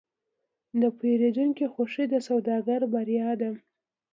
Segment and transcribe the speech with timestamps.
[0.81, 3.51] د پیرودونکي خوښي د سوداګر بریا ده.